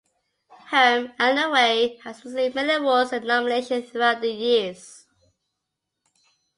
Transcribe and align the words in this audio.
"Home 0.71 1.11
and 1.19 1.37
Away" 1.39 1.99
has 2.03 2.25
received 2.25 2.55
many 2.55 2.73
awards 2.73 3.13
and 3.13 3.23
nominations 3.23 3.91
throughout 3.91 4.21
the 4.21 4.31
years. 4.31 5.05